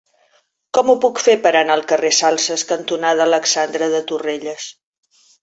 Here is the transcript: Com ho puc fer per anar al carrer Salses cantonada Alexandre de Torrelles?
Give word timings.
Com 0.77 0.87
ho 0.93 0.95
puc 1.03 1.19
fer 1.23 1.35
per 1.43 1.51
anar 1.59 1.75
al 1.79 1.83
carrer 1.91 2.11
Salses 2.21 2.65
cantonada 2.73 3.27
Alexandre 3.27 3.93
de 3.95 4.03
Torrelles? 4.09 4.69